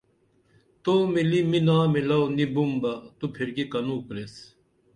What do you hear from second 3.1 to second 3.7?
تو پِھرکی